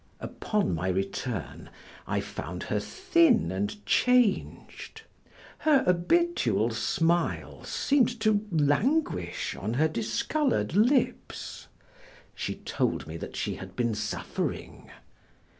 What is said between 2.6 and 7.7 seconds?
her thin and changed. Her habitual smile